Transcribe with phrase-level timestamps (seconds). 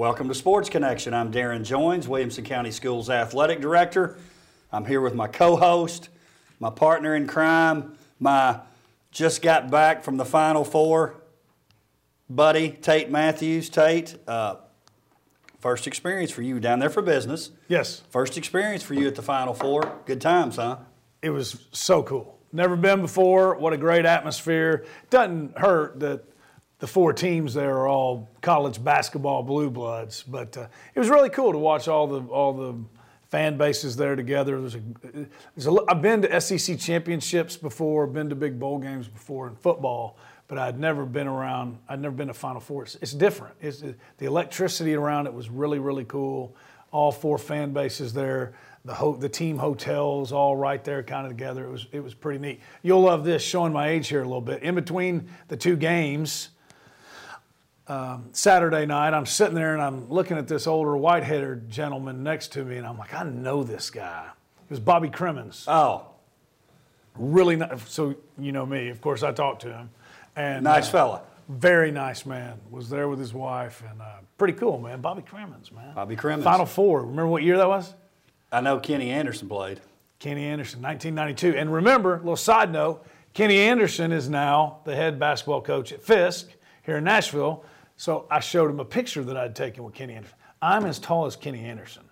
[0.00, 1.12] Welcome to Sports Connection.
[1.12, 4.16] I'm Darrin Joines, Williamson County Schools Athletic Director.
[4.72, 6.08] I'm here with my co host,
[6.58, 8.60] my partner in crime, my
[9.10, 11.20] just got back from the Final Four
[12.30, 13.68] buddy, Tate Matthews.
[13.68, 14.54] Tate, uh,
[15.58, 17.50] first experience for you down there for business.
[17.68, 18.02] Yes.
[18.08, 19.98] First experience for you at the Final Four.
[20.06, 20.78] Good times, huh?
[21.20, 22.38] It was so cool.
[22.54, 23.54] Never been before.
[23.58, 24.86] What a great atmosphere.
[25.10, 26.24] Doesn't hurt that
[26.80, 31.30] the four teams there are all college basketball blue bloods, but uh, it was really
[31.30, 32.74] cool to watch all the all the
[33.28, 34.60] fan bases there together.
[34.60, 34.80] There's a,
[35.54, 39.54] there's a, I've been to SEC championships before, been to big bowl games before in
[39.54, 41.78] football, but I'd never been around.
[41.88, 42.84] I'd never been to Final Four.
[42.84, 43.54] It's, it's different.
[43.60, 46.56] It's, the electricity around it was really really cool.
[46.92, 51.32] All four fan bases there the ho- the team hotels all right there kind of
[51.32, 51.66] together.
[51.66, 52.60] It was it was pretty neat.
[52.82, 54.62] You'll love this, showing my age here a little bit.
[54.62, 56.50] In between the two games,
[57.90, 62.52] um, Saturday night, I'm sitting there and I'm looking at this older white-headed gentleman next
[62.52, 64.26] to me, and I'm like, I know this guy.
[64.64, 65.64] It was Bobby Cremins.
[65.66, 66.06] Oh,
[67.16, 67.88] Really nice.
[67.88, 69.24] So you know me, of course.
[69.24, 69.90] I talked to him,
[70.36, 71.22] and nice uh, fella.
[71.48, 72.56] very nice man.
[72.70, 75.00] Was there with his wife, and uh, pretty cool, man.
[75.00, 75.92] Bobby Cremins, man.
[75.94, 76.44] Bobby Cremins.
[76.44, 77.00] Final Four.
[77.00, 77.94] Remember what year that was?
[78.52, 79.80] I know Kenny Anderson played.
[80.20, 81.58] Kenny Anderson, 1992.
[81.58, 86.48] And remember, little side note, Kenny Anderson is now the head basketball coach at Fisk
[86.86, 87.64] here in Nashville.
[88.00, 90.38] So I showed him a picture that I'd taken with Kenny Anderson.
[90.62, 92.04] I'm as tall as Kenny Anderson.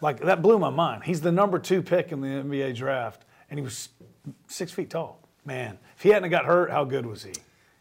[0.00, 1.04] Like that blew my mind.
[1.04, 3.90] He's the number two pick in the NBA draft, and he was
[4.48, 5.20] six feet tall.
[5.44, 7.30] Man, if he hadn't got hurt, how good was he?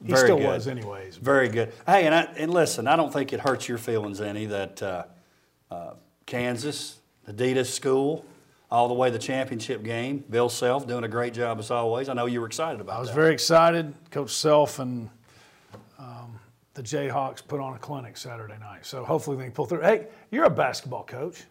[0.06, 0.46] He Very still good.
[0.46, 1.18] was, anyways.
[1.18, 1.74] Very good.
[1.88, 5.06] Hey, and, I, and listen, I don't think it hurts your feelings any that uh,
[5.72, 5.94] uh,
[6.28, 8.24] Kansas, Adidas School,
[8.70, 10.24] all the way the championship game.
[10.30, 12.08] Bill Self doing a great job as always.
[12.08, 12.98] I know you were excited about it.
[12.98, 13.16] I was that.
[13.16, 13.96] very excited.
[14.12, 15.10] Coach Self and
[16.76, 18.86] the Jayhawks put on a clinic Saturday night.
[18.86, 19.82] So hopefully they can pull through.
[19.82, 21.44] Hey, you're a basketball coach.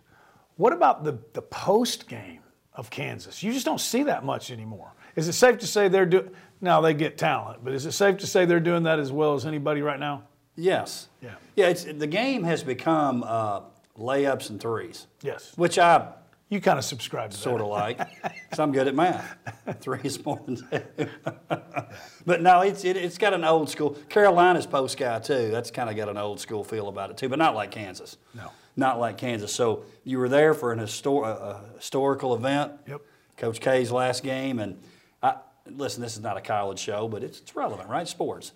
[0.57, 2.41] What about the, the post game
[2.75, 3.43] of Kansas?
[3.43, 4.93] You just don't see that much anymore.
[5.17, 6.31] Is it safe to say they're doing,
[6.61, 9.35] now they get talent, but is it safe to say they're doing that as well
[9.35, 10.23] as anybody right now?
[10.57, 11.09] yes.
[11.21, 11.35] Yeah.
[11.56, 11.69] Yeah.
[11.69, 13.61] It's the game has become uh,
[13.99, 15.53] layups and threes, Yes.
[15.56, 16.12] which I
[16.49, 17.99] You kind of subscribe to sort of like.
[18.44, 19.37] Because I'm good at math.
[19.81, 21.09] Three is more than two.
[22.27, 23.97] but no, it's it, it's got an old school.
[24.09, 25.50] Carolina's post guy too.
[25.50, 28.16] That's kind of got an old school feel about it too, but not like Kansas.
[28.32, 28.50] No.
[28.77, 29.53] Not like Kansas.
[29.53, 32.72] So you were there for an histor- a historical event.
[32.87, 33.00] Yep.
[33.37, 34.78] Coach K's last game, and
[35.21, 35.37] I,
[35.69, 38.06] listen, this is not a college show, but it's, it's relevant, right?
[38.06, 38.53] Sports.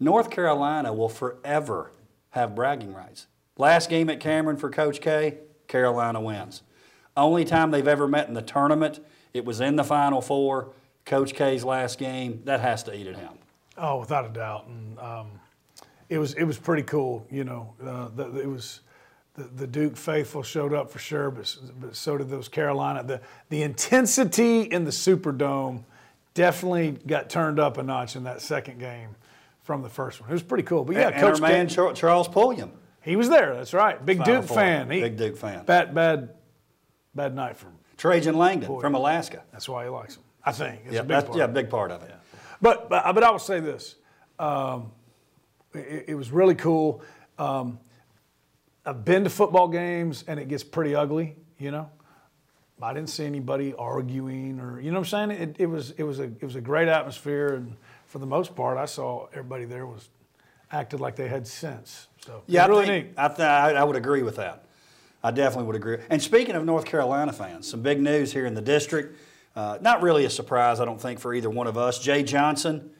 [0.00, 1.92] North Carolina will forever
[2.30, 3.28] have bragging rights.
[3.56, 6.62] Last game at Cameron for Coach K, Carolina wins.
[7.16, 9.00] Only time they've ever met in the tournament,
[9.32, 10.72] it was in the Final Four.
[11.06, 13.30] Coach K's last game, that has to eat at him.
[13.78, 15.30] Oh, without a doubt, and um,
[16.08, 17.26] it was it was pretty cool.
[17.30, 18.80] You know, uh, the, it was
[19.34, 23.04] the, the Duke faithful showed up for sure, but, but so did those Carolina.
[23.04, 25.84] The the intensity in the Superdome
[26.34, 29.10] definitely got turned up a notch in that second game
[29.62, 30.30] from the first one.
[30.30, 30.84] It was pretty cool.
[30.84, 32.72] But yeah, and Coach our man K, Charles Pulliam,
[33.02, 33.54] he was there.
[33.54, 34.56] That's right, big Final Duke Four.
[34.56, 34.90] fan.
[34.90, 35.64] He, Big Duke fan.
[35.66, 36.30] Bad bad
[37.16, 37.66] bad night for.
[37.96, 39.42] Trajan Langdon from Alaska.
[39.52, 40.22] That's why he likes him.
[40.44, 40.82] I think.
[40.84, 41.38] It's Yeah, a big that's, part.
[41.38, 42.14] yeah, big part of it.
[42.60, 43.96] But, but but I will say this,
[44.38, 44.92] um,
[45.74, 47.02] it, it was really cool.
[47.38, 47.78] Um,
[48.84, 51.90] I've been to football games and it gets pretty ugly, you know.
[52.80, 55.40] I didn't see anybody arguing or you know what I'm saying.
[55.42, 57.74] It, it was it was a it was a great atmosphere and
[58.06, 60.10] for the most part, I saw everybody there was
[60.70, 62.08] acted like they had sense.
[62.24, 63.14] So Yeah, I, think, neat.
[63.16, 64.65] I, th- I I would agree with that.
[65.26, 65.98] I definitely would agree.
[66.08, 69.18] And speaking of North Carolina fans, some big news here in the district.
[69.56, 71.98] Uh, not really a surprise, I don't think, for either one of us.
[71.98, 72.90] Jay Johnson,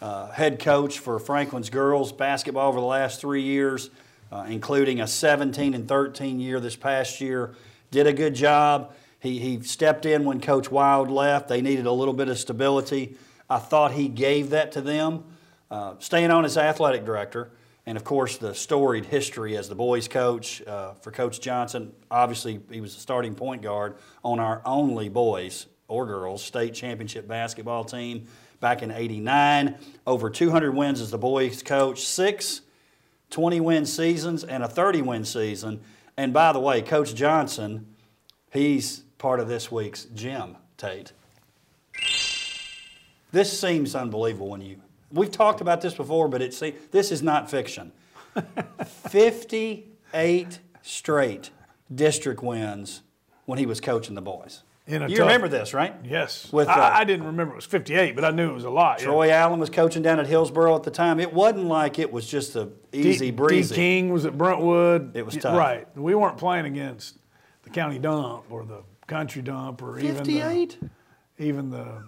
[0.00, 3.90] uh, head coach for Franklin's girls basketball over the last three years,
[4.32, 7.54] uh, including a 17 and 13 year this past year,
[7.90, 8.94] did a good job.
[9.20, 11.48] He, he stepped in when Coach Wild left.
[11.48, 13.14] They needed a little bit of stability.
[13.50, 15.24] I thought he gave that to them.
[15.70, 17.50] Uh, staying on as athletic director,
[17.88, 21.90] and of course the storied history as the boys coach uh, for Coach Johnson.
[22.10, 27.26] Obviously, he was the starting point guard on our only boys or girls state championship
[27.26, 28.26] basketball team
[28.60, 29.74] back in '89.
[30.06, 32.60] Over 200 wins as the boys coach, six
[33.30, 35.80] 20 win seasons and a 30 win season.
[36.14, 37.86] And by the way, Coach Johnson,
[38.52, 41.12] he's part of this week's gym, Tate.
[43.32, 44.82] This seems unbelievable when you.
[45.12, 47.92] We've talked about this before, but it's see, this is not fiction.
[49.08, 51.50] 58 straight
[51.94, 53.02] district wins
[53.46, 54.62] when he was coaching the boys.
[54.86, 55.94] In a You tough- remember this, right?
[56.02, 56.50] Yes.
[56.52, 58.70] With, uh, I, I didn't remember it was 58, but I knew it was a
[58.70, 59.00] lot.
[59.00, 59.06] yeah.
[59.06, 61.20] Troy Allen was coaching down at Hillsboro at the time.
[61.20, 63.74] It wasn't like it was just a easy D, breezy.
[63.74, 65.14] D King was at Brentwood.
[65.14, 65.58] It was tough.
[65.58, 65.86] Right.
[65.96, 67.18] We weren't playing against
[67.64, 70.78] the county dump or the country dump or even the, 58?
[71.38, 72.02] even the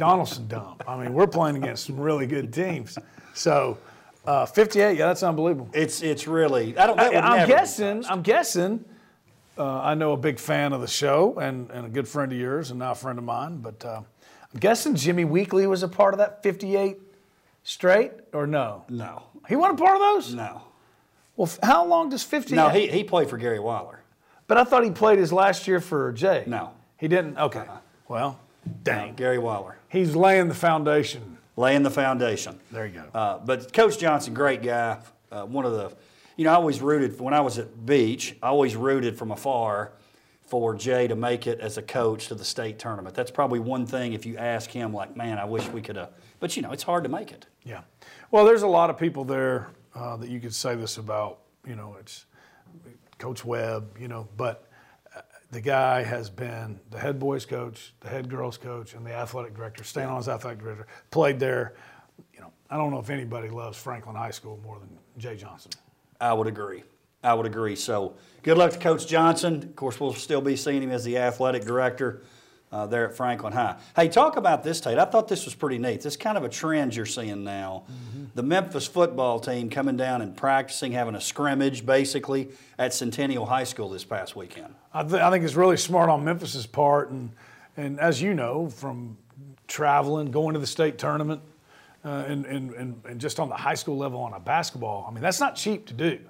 [0.00, 0.82] Donaldson dump.
[0.88, 2.98] I mean, we're playing against some really good teams.
[3.34, 3.76] So,
[4.26, 5.68] uh, 58, yeah, that's unbelievable.
[5.74, 6.96] It's it's really I don't.
[6.96, 8.04] That would I, am guessing.
[8.06, 8.84] I'm guessing.
[9.58, 12.38] Uh, I know a big fan of the show and, and a good friend of
[12.38, 13.58] yours and now a friend of mine.
[13.58, 14.00] But uh,
[14.54, 16.96] I'm guessing Jimmy Weekly was a part of that 58
[17.62, 18.84] straight or no?
[18.88, 20.32] No, He wasn't a part of those.
[20.34, 20.62] no,
[21.36, 22.56] Well, f- how long does 58?
[22.56, 22.68] no.
[22.70, 24.00] He he played for Gary Waller.
[24.46, 26.44] But I thought he played his last year for Jay.
[26.46, 26.70] No.
[26.96, 27.36] He didn't.
[27.36, 27.64] Okay.
[28.08, 28.38] Well,
[28.82, 29.14] dang.
[29.14, 31.38] Gary Waller He's laying the foundation.
[31.56, 32.58] laying the foundation.
[32.70, 33.04] There you go.
[33.12, 34.98] Uh, but Coach Johnson, great guy.
[35.30, 35.92] Uh, one of the,
[36.36, 38.36] you know, I always rooted when I was at Beach.
[38.42, 39.92] I always rooted from afar
[40.42, 43.14] for Jay to make it as a coach to the state tournament.
[43.14, 44.12] That's probably one thing.
[44.12, 46.10] If you ask him, like, man, I wish we could have.
[46.40, 47.46] But you know, it's hard to make it.
[47.64, 47.82] Yeah.
[48.30, 51.40] Well, there's a lot of people there uh, that you could say this about.
[51.66, 52.26] You know, it's
[53.18, 54.69] Coach Webb, you know, but
[55.50, 59.54] the guy has been the head boys coach, the head girls coach, and the athletic
[59.54, 61.74] director, staying on as athletic director, played there.
[62.32, 64.88] You know, I don't know if anybody loves Franklin High School more than
[65.18, 65.72] Jay Johnson.
[66.20, 66.84] I would agree.
[67.22, 67.76] I would agree.
[67.76, 69.62] So good luck to Coach Johnson.
[69.62, 72.22] Of course, we'll still be seeing him as the athletic director
[72.72, 73.76] uh, there at Franklin High.
[73.96, 74.98] Hey, talk about this, Tate.
[74.98, 75.96] I thought this was pretty neat.
[76.02, 77.84] This is kind of a trend you're seeing now.
[78.34, 83.64] The Memphis football team coming down and practicing, having a scrimmage basically at Centennial High
[83.64, 84.74] School this past weekend.
[84.94, 87.30] I, th- I think it's really smart on Memphis's part, and
[87.76, 89.16] and as you know from
[89.66, 91.40] traveling, going to the state tournament,
[92.04, 95.06] uh, and, and, and and just on the high school level on a basketball.
[95.08, 96.20] I mean, that's not cheap to do.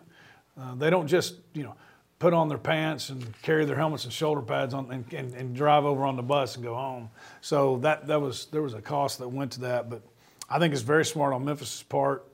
[0.58, 1.75] Uh, they don't just you know
[2.20, 5.56] put on their pants and carry their helmets and shoulder pads on and, and, and
[5.56, 7.11] drive over on the bus and go home.
[7.40, 10.02] So that that was there was a cost that went to that, but
[10.49, 12.26] I think it's very smart on Memphis's part.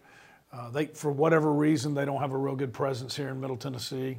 [0.53, 3.57] Uh, they, for whatever reason, they don't have a real good presence here in Middle
[3.57, 4.19] Tennessee,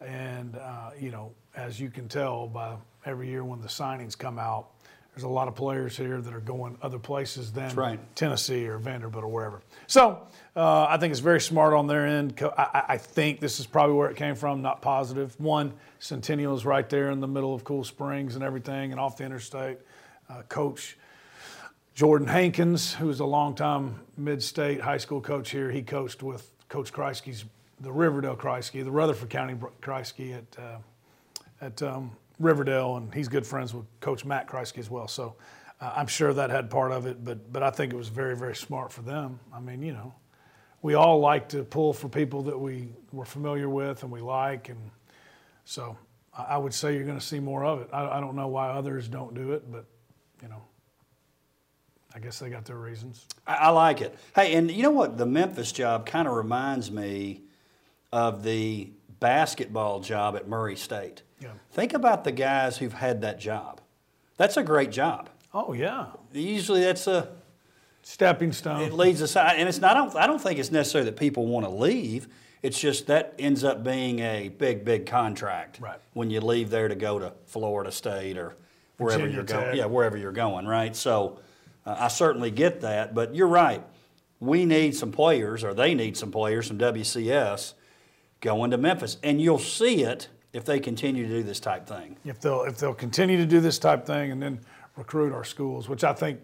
[0.00, 2.74] and uh, you know, as you can tell by
[3.06, 4.70] every year when the signings come out,
[5.14, 8.00] there's a lot of players here that are going other places than right.
[8.16, 9.62] Tennessee or Vanderbilt or wherever.
[9.86, 10.26] So
[10.56, 12.34] uh, I think it's very smart on their end.
[12.42, 15.38] I, I- I think this is probably where it came from, not positive.
[15.40, 19.16] One, Centennial is right there in the middle of Cool Springs and everything, and off
[19.16, 19.78] the interstate.
[20.28, 20.96] Uh, coach
[21.94, 26.92] Jordan Hankins, who was a longtime mid-state high school coach here, he coached with Coach
[26.92, 27.44] Kreisky's,
[27.80, 30.78] the Riverdale Kreisky, the Rutherford County Kreisky at uh,
[31.60, 35.08] at um, Riverdale, and he's good friends with Coach Matt Kreisky as well.
[35.08, 35.36] So
[35.80, 38.36] uh, I'm sure that had part of it, but but I think it was very
[38.36, 39.38] very smart for them.
[39.52, 40.14] I mean, you know,
[40.82, 44.68] we all like to pull for people that we we're familiar with and we like,
[44.68, 44.90] and
[45.64, 45.96] so
[46.36, 47.88] I, I would say you're going to see more of it.
[47.92, 49.84] I, I don't know why others don't do it, but
[50.42, 50.62] you know,
[52.14, 53.26] I guess they got their reasons.
[53.46, 54.16] I, I like it.
[54.34, 55.18] Hey, and you know what?
[55.18, 57.42] The Memphis job kind of reminds me
[58.12, 61.22] of the basketball job at Murray State.
[61.44, 61.50] Yeah.
[61.70, 63.80] Think about the guys who've had that job.
[64.36, 65.28] That's a great job.
[65.52, 67.28] Oh yeah, Usually, that's a
[68.02, 68.80] stepping stone.
[68.82, 69.96] it leads aside, and it's not.
[69.96, 72.26] I don't, I don't think it's necessary that people want to leave.
[72.62, 75.98] It's just that ends up being a big, big contract Right.
[76.14, 78.56] when you leave there to go to Florida State or
[78.96, 79.64] wherever Virginia you're going.
[79.66, 79.76] Tech.
[79.76, 80.96] Yeah, wherever you're going, right?
[80.96, 81.38] So
[81.84, 83.82] uh, I certainly get that, but you're right.
[84.40, 87.74] We need some players, or they need some players from WCS
[88.40, 92.16] going to Memphis, and you'll see it if they continue to do this type thing.
[92.24, 94.58] if they'll if they'll continue to do this type thing and then
[94.96, 96.40] recruit our schools, which I think,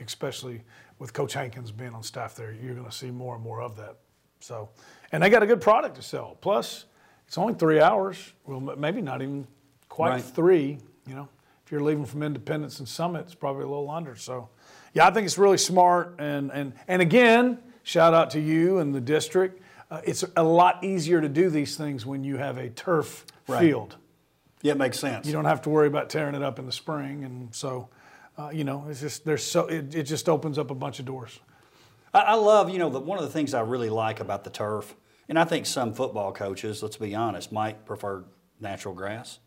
[0.00, 0.62] especially
[0.98, 3.76] with Coach Hankins being on staff there, you're going to see more and more of
[3.76, 3.96] that.
[4.40, 4.68] So,
[5.12, 6.38] and they got a good product to sell.
[6.40, 6.84] Plus,
[7.26, 8.32] it's only three hours.
[8.46, 9.46] Well, maybe not even
[9.88, 10.22] quite Right.
[10.22, 10.78] three.
[11.06, 11.28] You know,
[11.66, 14.14] if you're leaving from Independence and Summit, it's probably a little under.
[14.14, 14.48] So,
[14.94, 16.14] yeah, I think it's really smart.
[16.20, 19.62] And and and again, shout out to you and the district.
[19.90, 23.60] Uh, it's a lot easier to do these things when you have a turf Right.
[23.60, 23.96] field.
[24.60, 25.26] Yeah, it makes sense.
[25.26, 27.88] You don't have to worry about tearing it up in the spring, and so,
[28.36, 31.06] uh, you know, it's just there's so it, it just opens up a bunch of
[31.06, 31.38] doors.
[32.12, 34.50] I, I love, you know, the, one of the things I really like about the
[34.50, 34.94] turf,
[35.28, 38.24] and I think some football coaches, let's be honest, might prefer
[38.60, 39.38] natural grass,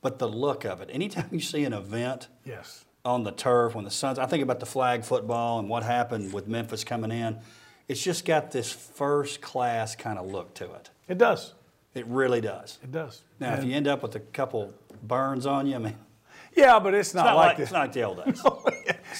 [0.00, 0.88] but the look of it.
[0.92, 2.84] Anytime you see an event Yes.
[3.04, 6.32] on the turf when the Suns, I think about the flag football and what happened
[6.32, 7.40] with Memphis coming in.
[7.88, 10.90] It's just got this first class kind of look to it.
[11.08, 11.54] It does.
[11.94, 12.78] It really does.
[12.82, 13.22] It does.
[13.40, 15.96] Now, if you end up with a couple burns on you, I mean,
[16.54, 18.42] yeah, but it's not, it's not like, like, it's not like the old days.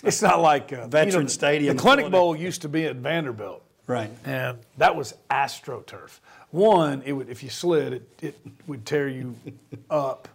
[0.04, 3.62] it's not like uh, Veteran the- Stadium The Clinic Bowl used to be at Vanderbilt,
[3.86, 4.10] right.
[4.24, 6.20] and that was AstroTurf.
[6.50, 9.34] One, it would if you slid, it, it would tear you
[9.90, 10.28] up.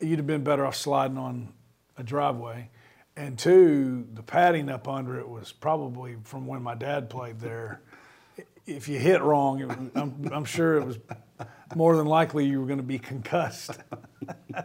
[0.00, 1.48] you'd have been better off sliding on
[1.98, 2.70] a driveway.
[3.16, 7.80] And two, the padding up under it was probably from when my dad played there.
[8.66, 10.98] If you hit wrong, it was, I'm, I'm sure it was
[11.76, 13.78] more than likely you were going to be concussed.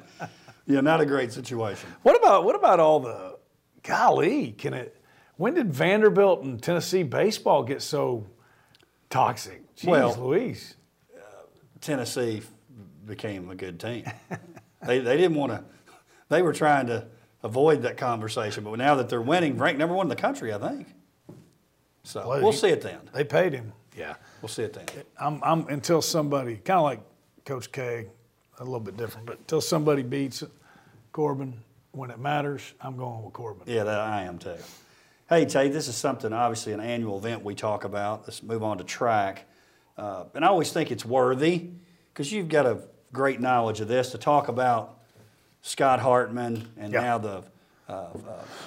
[0.65, 1.89] Yeah, not a great situation.
[2.03, 3.39] What about what about all the
[3.81, 4.51] golly?
[4.51, 5.01] Can it?
[5.35, 8.27] When did Vanderbilt and Tennessee baseball get so
[9.09, 9.63] toxic?
[9.75, 10.75] Jeez Well- Louise.
[11.81, 12.43] Tennessee
[13.07, 14.03] became a good team.
[14.85, 15.63] they, they didn't want to,
[16.27, 17.07] they were trying to
[17.43, 20.57] avoid that conversation, but now that they're winning, ranked number one in the country, I
[20.57, 20.87] think.
[22.03, 22.99] So Well, we'll he- see it then.
[23.13, 23.73] They paid him.
[23.95, 24.15] Yeah.
[24.41, 24.85] We'll see it then.
[25.19, 26.99] I'm, I'm until somebody kind of like
[27.45, 28.07] Coach K,
[28.59, 30.43] a little bit different, but until somebody beats
[31.11, 31.53] Corbin
[31.91, 33.63] when it matters, I'm going with Corbin.
[33.65, 34.55] Yeah, that I am too.
[35.27, 38.21] Hey, Tate, this is something, obviously, an annual event we talk about.
[38.23, 39.45] Let's move on to track.
[39.97, 41.69] Uh, and I always think it's worthy
[42.13, 42.79] because you've got a
[43.11, 44.98] great knowledge of this to talk about
[45.61, 47.01] Scott Hartman and Yeah.
[47.01, 47.43] now the,
[47.87, 48.11] uh, uh,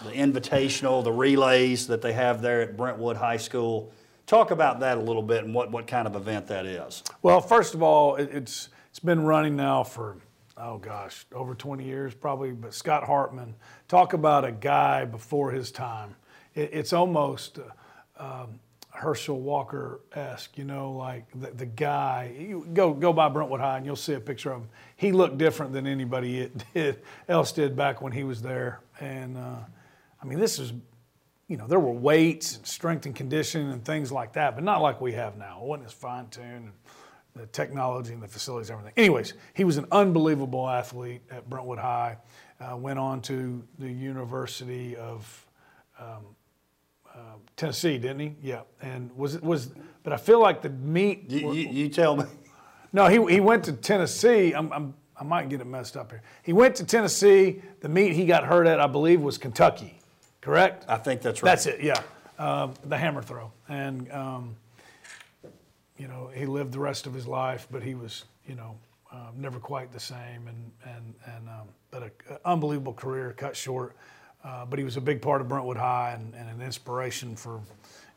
[0.05, 3.91] the invitational, the relays that they have there at Brentwood High School.
[4.27, 7.03] Talk about that a little bit and what, what kind of event that is.
[7.23, 10.17] Well, first of all, it, it's it's been running now for
[10.59, 12.53] oh gosh, over 20 years probably.
[12.53, 13.55] But Scott Hartman,
[13.89, 16.15] talk about a guy before his time.
[16.55, 18.61] It, it's almost uh, um,
[19.03, 22.33] Herschel Walker esque, you know, like the, the guy.
[22.39, 24.69] You go go by Brentwood High and you'll see a picture of him.
[24.95, 28.81] He looked different than anybody it did, else did back when he was there.
[29.01, 29.57] And uh,
[30.23, 30.73] I mean, this is
[31.49, 34.81] you know, there were weights and strength and conditioning and things like that, but not
[34.81, 35.59] like we have now.
[35.61, 36.73] It wasn't as fine tuned and
[37.35, 38.95] the technology and the facilities, and everything.
[38.97, 42.19] Anyways, he was an unbelievable athlete at Brentwood High.
[42.61, 45.47] Uh, went on to the University of
[45.99, 46.25] um,
[47.15, 47.19] uh,
[47.57, 48.35] Tennessee, didn't he?
[48.43, 49.71] Yeah, and was it was?
[50.03, 51.31] But I feel like the meet.
[51.31, 52.25] You, you, you tell me.
[52.95, 54.53] No, he, he went to Tennessee.
[54.53, 56.21] I'm, I'm, I might get it messed up here.
[56.43, 57.63] He went to Tennessee.
[57.81, 59.99] The meet he got hurt at, I believe, was Kentucky.
[60.43, 60.85] Correct?
[60.89, 61.51] I think that's right.
[61.51, 62.03] That's it, yeah.
[62.39, 63.51] Um, the hammer throw.
[63.69, 64.57] And, um,
[65.97, 68.77] you know, he lived the rest of his life, but he was, you know,
[69.11, 70.49] um, never quite the same.
[70.49, 72.11] And, and, and um, but an
[72.45, 73.97] unbelievable career cut short.
[74.45, 77.61] Uh, but he was a big part of Brentwood High and, and an inspiration for,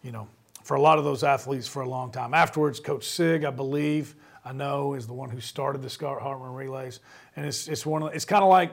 [0.04, 0.28] you know,
[0.64, 2.34] for a lot of those athletes for a long time.
[2.34, 6.54] Afterwards, Coach Sig, I believe, I know, is the one who started the Scott Hartman
[6.54, 7.00] relays.
[7.36, 8.72] And it's, it's one of, it's kind of like,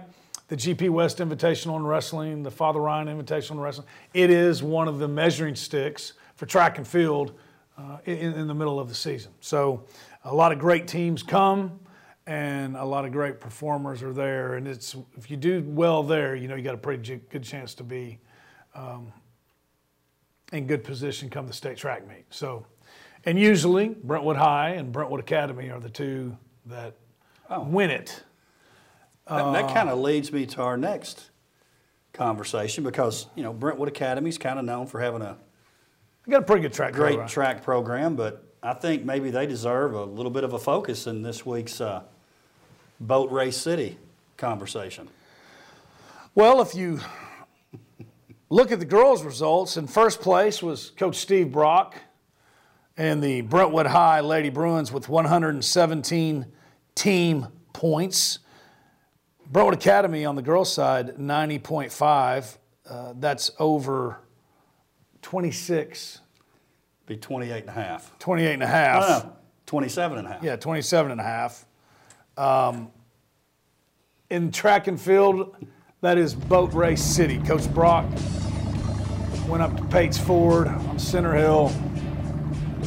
[0.53, 3.87] the GP West Invitational in wrestling, the Father Ryan Invitational in wrestling.
[4.13, 7.33] It is one of the measuring sticks for track and field
[7.79, 9.33] uh, in, in the middle of the season.
[9.41, 9.85] So
[10.25, 11.81] a lot of great teams come,
[12.27, 14.55] and a lot of great performers are there.
[14.55, 17.75] And it's if you do well there, you know you got a pretty good chance
[17.75, 18.19] to be
[18.75, 19.13] um,
[20.53, 22.25] in good position come the state track meet.
[22.31, 22.67] So,
[23.25, 26.37] and usually Brentwood High and Brentwood Academy are the two
[26.67, 26.97] that
[27.61, 28.23] win it.
[29.29, 31.31] That, that kind of leads me to our next
[32.13, 35.39] conversation because, you know, Brentwood Academy is kind of known for having a
[36.27, 37.29] You got a pretty good track great program.
[37.29, 41.23] track program, but I think maybe they deserve a little bit of a focus in
[41.23, 42.03] this week's uh,
[43.03, 43.99] Boat Race City
[44.37, 45.09] conversation.
[46.35, 47.01] Well, if you
[48.49, 51.97] look at the girls' results, in first place was Coach Steve Brock
[52.97, 56.47] and the Brentwood High Lady Bruins with 117
[56.95, 58.39] team points.
[59.51, 62.59] Brentwood Academy on the girls' side, 90.5.
[62.89, 64.21] Uh, that's over
[65.23, 66.21] 26,
[67.07, 68.19] Be 28 and a half.
[68.19, 69.03] 28 and a half.
[69.03, 70.43] No, no, 27 and a half.
[70.43, 71.67] Yeah, 27 and a half.
[72.43, 72.91] Um,
[74.29, 75.55] in track and field,
[76.01, 77.39] that is Boat Race City.
[77.39, 78.05] Coach Brock
[79.47, 81.73] went up to Pates Ford on Center Hill.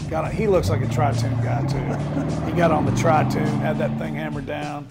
[0.09, 2.45] Got a, he looks like a tri-toon guy too.
[2.45, 4.89] he got on the tri-toon, had that thing hammered down,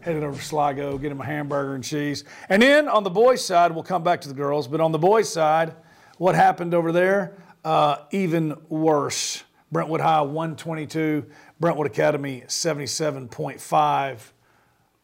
[0.00, 2.24] headed over to Sligo, get him a hamburger and cheese.
[2.48, 4.98] And then on the boys' side, we'll come back to the girls, but on the
[4.98, 5.72] boys' side,
[6.18, 7.36] what happened over there?
[7.64, 9.44] Uh, even worse.
[9.72, 11.24] Brentwood High 122,
[11.60, 14.18] Brentwood Academy 77.5.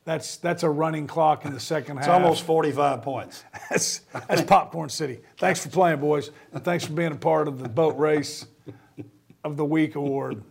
[0.04, 2.16] That's that's a running clock in the second It's half.
[2.16, 3.44] It's almost 45 points.
[3.70, 5.18] That's, that's Popcorn City.
[5.38, 8.46] Thanks for playing, boys, and thanks for being a part of the boat race
[9.42, 10.42] of the week award.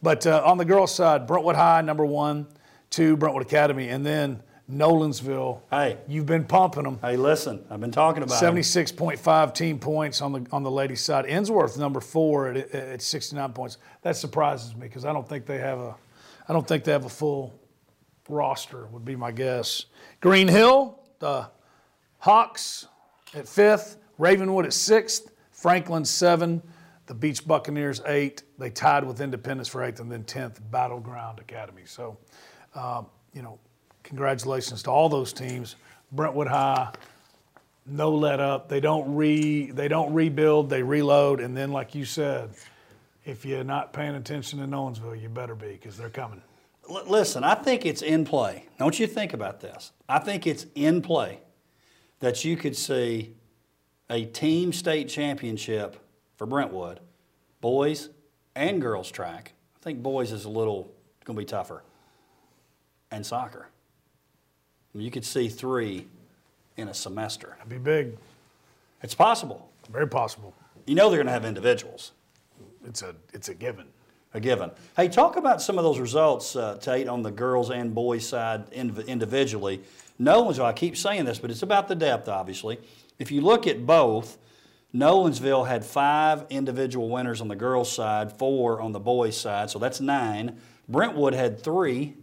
[0.00, 2.46] But uh, on the girls' side, Brentwood High number one,
[2.90, 5.60] two Brentwood Academy, and then Nolensville.
[5.70, 5.98] Hey.
[6.06, 6.98] you've been pumping them.
[7.02, 8.46] Hey, listen, I've been talking about it.
[8.46, 11.26] 76.5 team points on the on the ladies' side.
[11.26, 13.78] Ensworth number four at, at 69 points.
[14.02, 15.94] That surprises me because I don't think they have a,
[16.48, 17.58] I don't think they have a full
[18.28, 18.86] roster.
[18.86, 19.86] Would be my guess.
[20.20, 21.48] Green Hill, the
[22.18, 22.86] Hawks
[23.34, 26.62] at fifth, Ravenwood at sixth, Franklin seven,
[27.06, 28.44] the Beach Buccaneers eight.
[28.58, 31.82] They tied with Independence for eighth, and then tenth Battleground Academy.
[31.86, 32.18] So,
[32.74, 33.58] um, you know,
[34.10, 35.76] congratulations to all those teams.
[36.12, 36.90] Brentwood High,
[37.86, 38.68] no let up.
[38.68, 42.50] They don't re they don't rebuild, they reload, and then like you said,
[43.24, 46.42] if you're not paying attention in Owensville, you better be because they're coming.
[46.90, 48.66] L- listen, I think it's in play.
[48.78, 49.92] Don't you think about this?
[50.08, 51.38] I think it's in play
[52.18, 53.34] that you could see
[54.10, 55.96] a team state championship
[56.36, 56.98] for Brentwood,
[57.60, 58.10] boys
[58.56, 59.52] and girls track.
[59.76, 60.92] I think boys is a little
[61.24, 61.84] going to be tougher,
[63.12, 63.68] and soccer.
[64.94, 66.06] You could see three
[66.76, 67.54] in a semester.
[67.58, 68.16] That'd be big,
[69.02, 69.70] It's possible.
[69.90, 70.54] very possible.
[70.86, 72.12] You know they're going to have individuals.
[72.86, 73.86] It's a it's a given.
[74.34, 74.70] a given.
[74.96, 78.70] Hey, talk about some of those results, uh, Tate, on the girls and boys side
[78.72, 79.82] inv- individually.
[80.20, 82.78] Nolensville, I keep saying this, but it's about the depth, obviously.
[83.18, 84.38] If you look at both,
[84.94, 89.78] Nolensville had five individual winners on the girls' side, four on the boys' side, so
[89.78, 90.58] that's nine.
[90.88, 92.14] Brentwood had three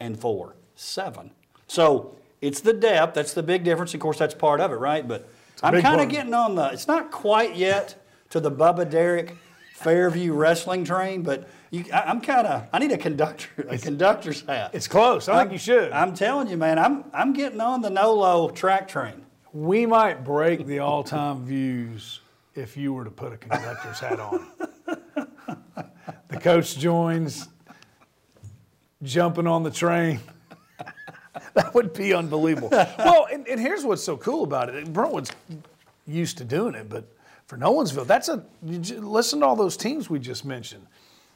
[0.00, 1.30] and four, seven.
[1.68, 3.14] So it's the depth.
[3.14, 3.94] That's the big difference.
[3.94, 5.06] Of course, that's part of it, right?
[5.06, 5.28] But
[5.62, 6.70] I'm kind of getting on the.
[6.70, 7.94] It's not quite yet
[8.30, 9.36] to the Bubba Derrick
[9.74, 12.68] Fairview wrestling train, but you, I, I'm kind of.
[12.72, 14.70] I need a conductor, a conductor's hat.
[14.72, 15.28] It's close.
[15.28, 15.92] I think you should.
[15.92, 16.78] I'm telling you, man.
[16.78, 19.24] I'm I'm getting on the Nolo track train.
[19.52, 22.20] we might break the all-time views
[22.54, 24.46] if you were to put a conductor's hat on.
[26.28, 27.48] the coach Joines,
[29.02, 30.20] jumping on the train.
[31.54, 32.68] that would be unbelievable.
[32.70, 34.92] well, and, and here's what's so cool about it.
[34.92, 35.30] Brentwood's
[36.06, 37.04] used to doing it, but
[37.46, 40.86] for Nolensville, that's a listen to all those teams we just mentioned.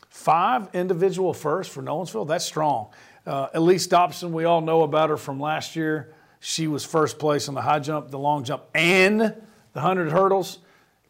[0.09, 2.89] Five individual firsts for Nolensville, that's strong.
[3.27, 6.15] Uh, Elise Dobson, we all know about her from last year.
[6.41, 9.35] She was first place on the high jump, the long jump, and the
[9.73, 10.59] 100 hurdles.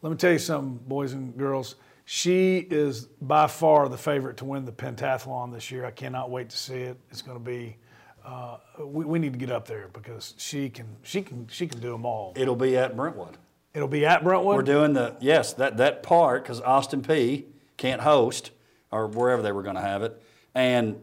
[0.01, 1.75] Let me tell you something, boys and girls.
[2.05, 5.85] She is by far the favorite to win the pentathlon this year.
[5.85, 6.97] I cannot wait to see it.
[7.09, 7.77] It's going to be.
[8.25, 11.79] Uh, we, we need to get up there because she can she can she can
[11.79, 12.33] do them all.
[12.35, 13.37] It'll be at Brentwood.
[13.73, 14.55] It'll be at Brentwood.
[14.55, 17.45] We're doing the yes that that part because Austin Peay
[17.77, 18.51] can't host
[18.91, 20.21] or wherever they were going to have it,
[20.55, 20.99] and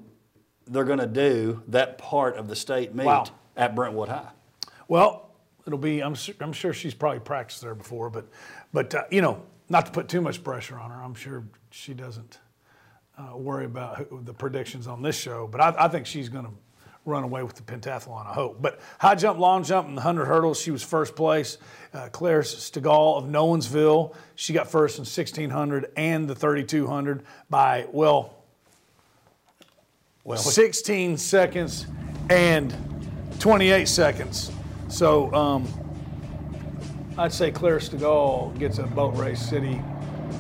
[0.66, 3.24] they're going to do that part of the state meet Wow.
[3.56, 4.30] at Brentwood High.
[4.88, 5.30] Well,
[5.66, 6.00] it'll be.
[6.00, 8.26] I'm su- I'm sure she's probably practiced there before, but
[8.72, 11.02] but uh, you know, not to put too much pressure on her.
[11.02, 12.38] I'm sure she doesn't
[13.18, 15.46] uh, worry about who, the predictions on this show.
[15.50, 16.52] But I, I think she's going to
[17.11, 18.27] run away with the pentathlon.
[18.27, 18.62] I hope.
[18.62, 21.59] But high jump, long jump, and the hundred hurdles, she was first place.
[21.92, 28.37] Uh, Claire Stegall of Nolensville, she got first in 1600 and the 3200 by well.
[30.25, 31.87] Well, 16 seconds
[32.29, 32.75] and
[33.40, 34.53] 28 seconds.
[34.88, 35.66] So um,
[37.16, 39.81] I'd say Claire Stegall gets a boat race city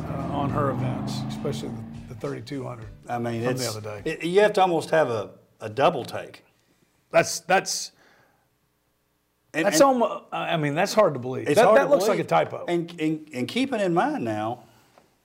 [0.08, 1.70] uh, on her events, especially
[2.08, 2.86] the, the 3200.
[3.08, 4.10] I mean, from it's, the other day.
[4.10, 5.30] it- you have to almost have a,
[5.60, 6.44] a double take.
[7.10, 7.92] That's that's
[9.52, 10.24] And, that's and almost.
[10.32, 11.48] I mean, that's hard to believe.
[11.48, 12.18] it's that hard that to looks believe.
[12.18, 12.64] like a typo.
[12.68, 14.64] And, and, and keeping in mind now,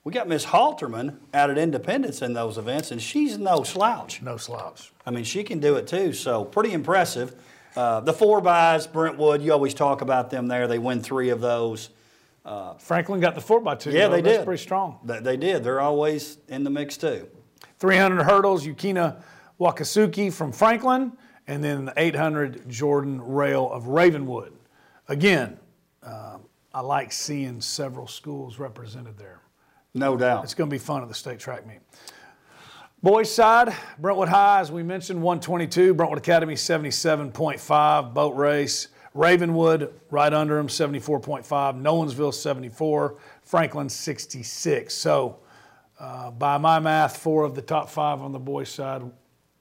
[0.04, 4.22] we got Miss Halterman out at Independence in those events, and she's no slouch.
[4.22, 4.92] no slouch.
[5.04, 6.12] I mean, she can do it too.
[6.12, 7.34] So pretty impressive.
[7.76, 10.66] Uh, the four buys, Brentwood, you always talk about them there.
[10.66, 11.90] They win three of those.
[12.78, 13.90] Franklin got the four by two.
[13.90, 14.14] Yeah, though.
[14.16, 14.44] they That's did.
[14.44, 14.98] pretty strong.
[15.04, 15.62] They, they did.
[15.64, 17.28] They're always in the mix too.
[17.80, 19.20] 300 hurdles, Yukina
[19.60, 21.12] Wakasuki from Franklin,
[21.46, 24.52] and then the 800 Jordan Rail of Ravenwood.
[25.08, 25.58] Again,
[26.02, 26.42] um,
[26.74, 29.40] I like seeing several schools represented there.
[29.94, 30.44] No doubt.
[30.44, 31.78] It's going to be fun at the state track meet.
[33.02, 35.94] Boys side, Brentwood High, as we mentioned, 122.
[35.94, 38.14] Brentwood Academy, 77.5.
[38.14, 38.88] Boat race.
[39.14, 41.46] Ravenwood, right under them, 74.5.
[41.80, 43.16] Nolensville, 74.
[43.42, 44.94] Franklin, 66.
[44.94, 45.38] So,
[45.98, 49.02] uh, by my math, four of the top five on the boys side,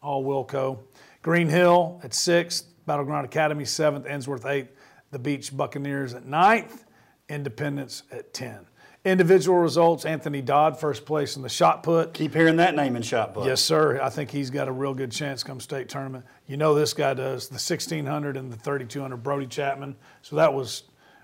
[0.02, 0.80] all Wilco.
[1.26, 2.68] Green Hill at sixth.
[2.86, 4.06] Battleground Academy, seventh.
[4.06, 4.70] Ensworth, eighth.
[5.10, 6.86] The Beach Buccaneers at ninth.
[7.30, 8.60] Independence at 10.
[9.06, 12.14] Individual results Anthony Dodd, first place in the shot put.
[12.14, 13.48] Keep hearing that name in shot put.
[13.48, 14.00] Yes, sir.
[14.04, 16.26] I think he's got a real good chance come state tournament.
[16.46, 19.18] You know, this guy does the 1600 and the 3200.
[19.18, 19.96] Brody Chapman.
[20.22, 20.84] So that was,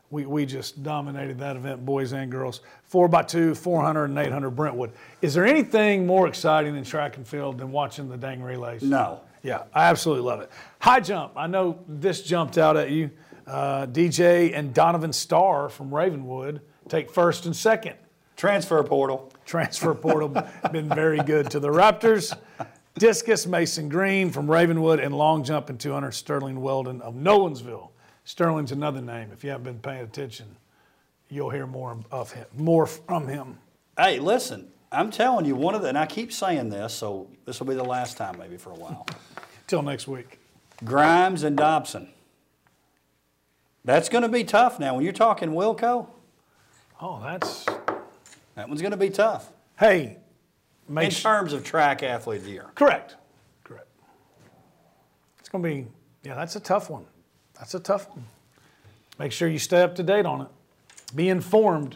[0.10, 2.62] we, we just dominated that event, boys and girls.
[2.86, 4.94] Four by two, 400 and 800 Brentwood.
[5.22, 8.82] Is there anything more exciting than track and field than watching the dang relays?
[8.82, 9.22] No.
[9.44, 10.52] Yeah, I absolutely love it.
[10.80, 11.34] High jump.
[11.36, 13.12] I know this jumped out at you.
[13.48, 17.96] Uh, DJ and Donovan Starr from Ravenwood take first and second
[18.38, 19.32] Transfer portal.
[19.46, 20.30] transfer portal
[20.72, 22.36] been very good to the Raptors.
[22.98, 27.90] Discus Mason Green from Ravenwood and long jump and 200 Sterling Weldon of Nolensville.
[28.26, 29.30] Sterling's another name.
[29.32, 30.48] If you haven't been paying attention,
[31.30, 33.58] you'll hear more of him, more from him.
[33.98, 37.60] Hey, listen, I'm telling you, one of the, and I keep saying this, so this
[37.60, 39.06] will be the last time maybe for a while.
[39.72, 40.38] Till next week.
[40.84, 42.10] Grimes and Dobson.
[43.86, 44.96] That's going to be tough now.
[44.96, 46.08] When you're talking Wilco,
[47.00, 47.64] Oh, that's
[48.56, 50.18] that one's going to be tough hey.
[50.90, 52.66] in terms of track athlete of the year.
[52.76, 53.16] correct,
[53.64, 53.88] correct.
[55.40, 55.88] It's going to be
[56.24, 56.36] yeah.
[56.36, 57.06] That's a tough one.
[57.58, 58.26] That's a tough one.
[59.20, 60.48] Make sure you stay up to date on it.
[61.16, 61.96] Be informed.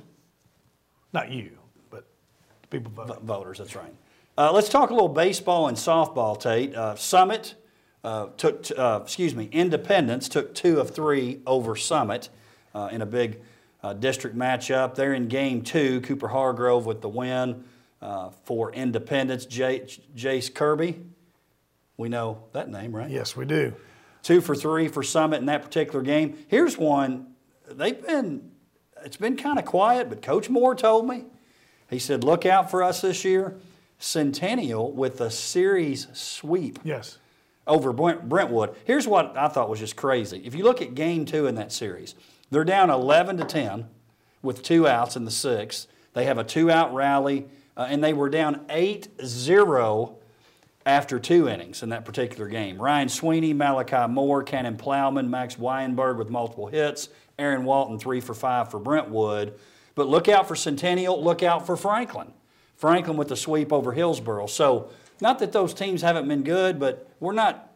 [1.12, 1.52] Not you,
[1.90, 2.08] but
[2.62, 3.26] the people voting.
[3.26, 3.58] voters.
[3.58, 3.94] That's right.
[4.38, 6.74] Uh, let's talk a little baseball and softball, Tate.
[6.74, 7.56] Uh, Summit
[8.06, 12.30] uh, took, t- uh, excuse me, Independence took two of three over Summit
[12.74, 13.42] uh, in a big
[13.82, 14.94] uh, district matchup.
[14.96, 16.02] They're in game two.
[16.02, 17.64] Cooper Hargrove with the win
[18.02, 19.46] uh, for Independence.
[19.46, 21.02] J- Jace Kirby,
[21.98, 23.10] we know that name, right?
[23.10, 23.74] Yes, we do.
[24.22, 26.38] two for three for Summit in that particular game.
[26.48, 27.34] Here's one.
[27.68, 28.52] They've been,
[29.04, 31.26] it's been kind of quiet, but Coach Moore told me.
[31.90, 33.56] He said, look out for us this year.
[33.98, 37.18] Centennial with a series sweep Yes.
[37.68, 38.76] Over Brent- Brentwood.
[38.86, 40.42] Here's what I thought was just crazy.
[40.46, 42.16] If you look at game two in that series,
[42.52, 43.88] they're down 11 to 10
[44.42, 45.88] with two outs in the sixth.
[46.14, 50.18] They have a two out rally, uh, and they were down 8 0
[50.86, 52.80] after two innings in that particular game.
[52.80, 58.34] Ryan Sweeney, Malachi Moore, Cannon Plowman, Max Weinberg with multiple hits, Aaron Walton three for
[58.36, 59.56] five for Brentwood.
[59.96, 62.34] But look out for Centennial, look out for Franklin.
[62.76, 64.48] Franklin with the sweep over Hillsboro.
[64.48, 64.90] So,
[65.22, 67.72] not that those teams haven't been good, but we're not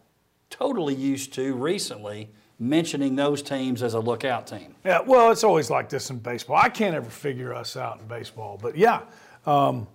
[0.49, 4.75] totally used to recently mentioning those teams as a lookout team.
[4.84, 6.58] Yeah, well, it's always like this in baseball.
[6.58, 9.02] I can't ever figure us out in baseball, but yeah,
[9.45, 9.88] um,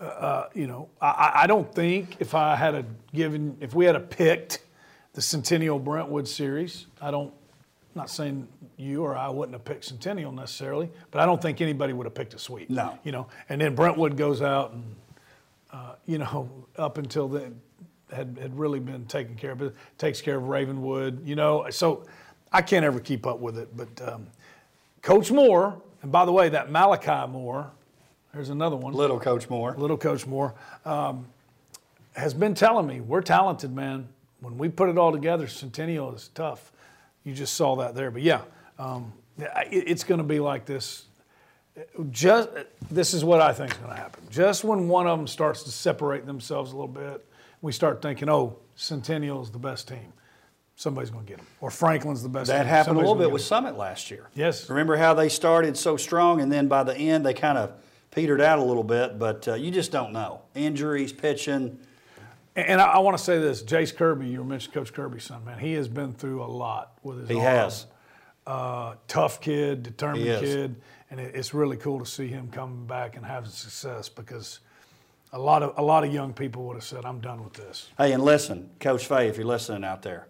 [0.00, 3.96] uh, you know, I, I don't think if I had a given, if we had
[3.96, 4.60] a picked
[5.12, 7.32] the Centennial Brentwood series, I don't.
[7.94, 11.94] Not saying you or I wouldn't have picked Centennial necessarily, but I don't think anybody
[11.94, 12.68] would have picked a sweep.
[12.68, 12.98] No.
[13.04, 14.84] You know, and then Brentwood goes out and
[15.72, 17.60] uh, you know, up until then,
[18.12, 19.58] had, had really been taken care of.
[19.58, 21.66] But takes care of Ravenwood, you know.
[21.70, 22.04] So
[22.52, 23.76] I can't ever keep up with it.
[23.76, 24.26] But um,
[25.02, 27.70] Coach Moore, and by the way, that Malachi Moore,
[28.32, 29.74] there's another one, Little Coach Moore.
[29.76, 31.26] little Coach Moore, um,
[32.14, 34.08] has been telling me we're talented, man.
[34.40, 36.70] When we put it all together, Centennial is tough.
[37.24, 38.10] You just saw that there.
[38.10, 38.42] But yeah,
[38.78, 39.12] um,
[39.70, 41.06] it's going to be like this
[42.10, 42.48] just
[42.90, 44.24] this is what I think is going to happen.
[44.30, 47.24] Just when one of them starts to separate themselves a little bit,
[47.60, 50.12] we start thinking, "Oh, Centennial is the best team.
[50.74, 52.48] Somebody's going to get them." Or Franklin's the best.
[52.48, 52.68] That team.
[52.68, 54.28] happened a little bit with with 'em." Summit last year.
[54.34, 54.68] Yes.
[54.70, 57.72] Remember how they started so strong and then by the end they kind of
[58.10, 60.40] petered out a little bit, but uh, you just don't know.
[60.54, 61.78] Injuries, pitching.
[62.56, 65.58] And I, I want to say this: Jace Kirby, you mentioned Coach Kirby's son, man.
[65.58, 67.28] He has been through a lot with his.
[67.28, 67.44] He arm.
[67.44, 67.86] has.
[68.46, 70.76] Uh, tough kid, determined kid,
[71.10, 74.60] and it, it's really cool to see him come back and have success because
[75.32, 77.88] a lot of a lot of young people would have said, "I'm done with this."
[77.98, 80.28] Hey, and listen, Coach Fay, if you're listening out there,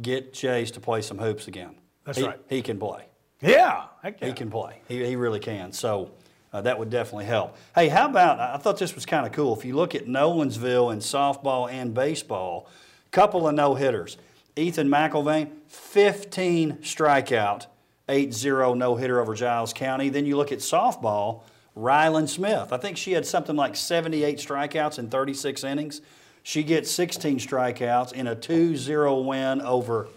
[0.00, 1.74] get Jace to play some hoops again.
[2.04, 2.38] That's He- right.
[2.48, 3.04] He can play.
[3.40, 4.10] Yeah, yeah.
[4.20, 4.80] He can play.
[4.86, 5.72] He, he really can.
[5.72, 6.10] So
[6.52, 7.56] uh, that would definitely help.
[7.74, 9.56] Hey, how about, I thought this was kind of cool.
[9.56, 12.68] If you look at Nolensville in softball and baseball,
[13.10, 14.16] couple of no hitters.
[14.56, 17.66] Ethan McElvain, 15 strikeout,
[18.10, 20.08] 8 0 no hitter over Giles County.
[20.08, 21.42] Then you look at softball,
[21.76, 22.72] Rylan Smith.
[22.72, 26.02] I think she had something like 78 strikeouts in 36 innings.
[26.42, 30.08] She gets 16 strikeouts in a 2 0 win over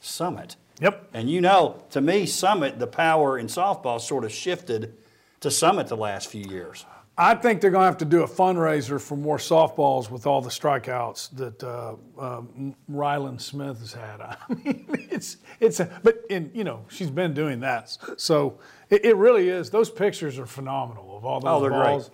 [0.00, 0.56] Summit.
[0.80, 1.10] Yep.
[1.14, 4.94] And you know, to me, Summit, the power in softball sort of shifted
[5.40, 6.84] to Summit the last few years.
[7.18, 10.42] I think they're going to have to do a fundraiser for more softballs with all
[10.42, 14.20] the strikeouts that uh, um, Rylan Smith has had.
[14.20, 18.58] I mean, it's it's a, but in you know she's been doing that, so
[18.90, 19.70] it, it really is.
[19.70, 21.82] Those pictures are phenomenal of all those Oh, they're great.
[21.84, 22.10] balls.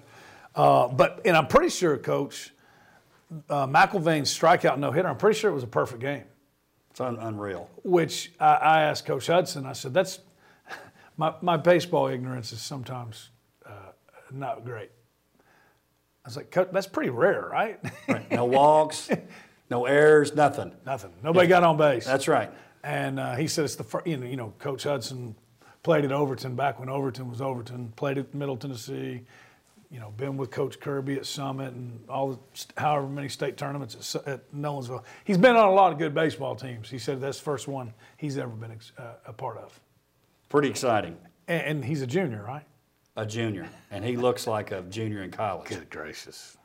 [0.55, 2.53] Uh, but and I'm pretty sure, Coach
[3.51, 5.09] uh, McElvain's strikeout no hitter.
[5.09, 6.25] I'm pretty sure it was a perfect game.
[6.91, 7.71] It's un- unreal.
[7.83, 9.67] Which I, I asked Coach Hudson.
[9.67, 10.21] I said, "That's
[11.17, 13.42] my my baseball ignorance is sometimes uh,
[14.35, 14.91] not great."
[16.25, 18.31] I was like, "Coach, "That's pretty rare, right?" Right.
[18.31, 19.11] No walks,
[19.71, 20.73] no errors, nothing.
[20.87, 21.13] Nothing.
[21.23, 22.05] Nobody got on base.
[22.05, 22.51] That's right.
[22.85, 24.07] And uh, he said it's the first.
[24.07, 25.35] You know, you know, Coach Hudson
[25.83, 27.93] played at Overton back when Overton was Overton.
[27.97, 29.23] Played at Middle Tennessee.
[29.91, 32.39] You know, been with Coach Kirby at Summit and all the
[32.81, 35.05] however many state tournaments at, at Nolensville.
[35.25, 36.89] He's been on a lot of good baseball teams.
[36.89, 39.79] He said that's the first one he's ever been ex- uh, a part of.
[40.49, 41.19] Pretty exciting.
[41.47, 42.65] And, and he's a junior, right?
[43.17, 43.69] A junior.
[43.91, 45.69] And he looks like a junior in college.
[45.69, 46.57] Good gracious.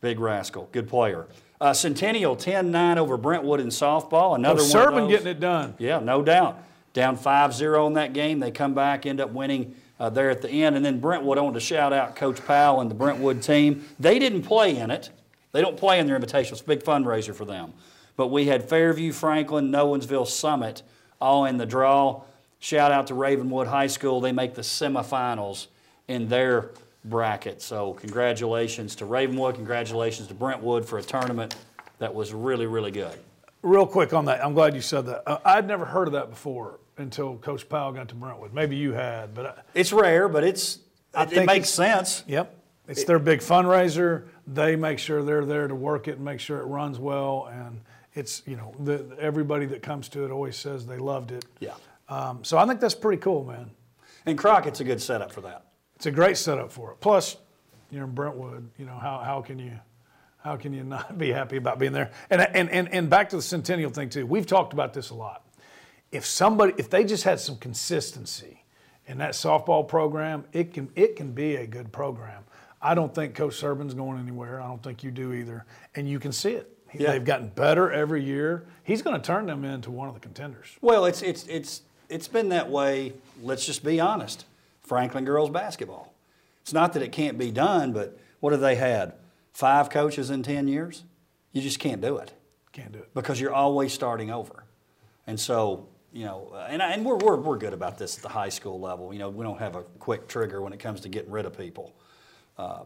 [0.00, 0.68] Big rascal.
[0.70, 1.26] Good player.
[1.60, 4.36] Uh, Centennial 10 9 over Brentwood in softball.
[4.36, 4.64] Another one.
[4.64, 5.74] of Sermon getting it done.
[5.78, 6.62] Yeah, no doubt.
[6.92, 8.38] Down 5 0 in that game.
[8.38, 10.76] They come back, end up winning uh, there at the end.
[10.76, 13.84] And then Brentwood, I want to shout out Coach Powell and the Brentwood team.
[13.98, 15.10] They didn't play in it,
[15.52, 16.52] they don't play in their invitational.
[16.52, 17.72] It's a big fundraiser for them.
[18.16, 20.82] But we had Fairview, Franklin, Nolensville, Summit
[21.20, 22.22] all in the draw.
[22.60, 24.20] Shout out to Ravenwood High School.
[24.20, 25.68] They make the semifinals
[26.08, 26.70] in their
[27.04, 27.62] bracket.
[27.62, 29.54] So, congratulations to Ravenwood.
[29.54, 31.54] Congratulations to Brentwood for a tournament
[31.98, 33.18] that was really, really good.
[33.62, 35.22] Real quick on that, I'm glad you said that.
[35.26, 38.52] Uh, I'd never heard of that before until Coach Powell got to Brentwood.
[38.52, 40.80] Maybe you had, but I, It's rare, but it's
[41.14, 42.24] I it, it makes sense.
[42.26, 42.54] Yep.
[42.88, 44.24] It's their big fundraiser.
[44.46, 47.50] They make sure they're there to work it and make sure it runs well.
[47.52, 47.82] And
[48.14, 51.44] it's, you know, the, everybody that comes to it always says they loved it.
[51.60, 51.74] Yeah.
[52.08, 53.70] Um, so I think that's pretty cool, man.
[54.24, 55.66] And Crockett's a good setup for that.
[55.98, 57.00] It's a great setup for it.
[57.00, 57.36] Plus,
[57.90, 58.70] you're in Brentwood.
[58.78, 59.72] You know, how, how can you
[60.38, 62.12] how can you not be happy about being there?
[62.30, 64.24] And, and, and, and back to the Centennial thing, too.
[64.24, 65.44] We've talked about this a lot.
[66.12, 68.62] If somebody, if they just had some consistency
[69.08, 72.44] in that softball program, it can, it can be a good program.
[72.80, 74.60] I don't think Coach Serban's going anywhere.
[74.60, 75.66] I don't think you do either.
[75.96, 76.72] And you can see it.
[76.94, 77.10] Yeah.
[77.10, 78.64] They've gotten better every year.
[78.84, 80.68] He's going to turn them into one of the contenders.
[80.80, 83.12] Well, it's it's it's it's been that way.
[83.42, 84.46] Let's just be honest.
[84.88, 86.14] Franklin girls basketball.
[86.62, 89.14] It's not that it can't be done, but what have they had?
[89.52, 91.04] Five coaches in ten years.
[91.52, 92.32] You just can't do it
[92.72, 93.12] Can't do it.
[93.14, 94.64] because you're always starting over.
[95.26, 98.28] And so, you know, and, I- and we're, we're, we're good about this at the
[98.28, 99.12] high school level.
[99.12, 101.56] You know, we don't have a quick trigger when it comes to getting rid of
[101.56, 101.94] people.
[102.56, 102.84] Uh,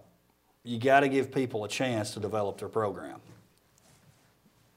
[0.65, 3.21] you got to give people a chance to develop their program.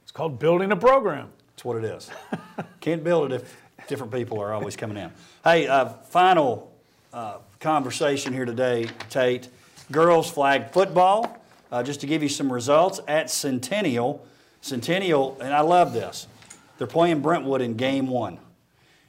[0.03, 1.29] It's called building a program.
[1.49, 2.09] That's what it is.
[2.81, 3.57] Can't build it if
[3.87, 5.11] different people are always coming in.
[5.43, 6.74] Hey, uh, final
[7.15, 9.47] uh, conversation here today, Tate.
[9.91, 11.41] Girls flag football.
[11.71, 14.25] Uh, just to give you some results at Centennial.
[14.61, 16.27] Centennial, and I love this.
[16.77, 18.37] They're playing Brentwood in game one.